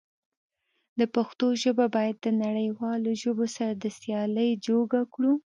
[0.99, 5.33] د پښتو ژبه بايد د نړيوالو ژبو سره د سيالی جوګه کړو.